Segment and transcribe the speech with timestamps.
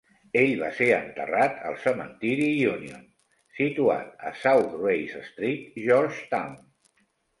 [0.39, 3.03] Ell va ser enterrat al Cementiri Union,
[3.61, 6.61] situat a South Race Street, Georgetown.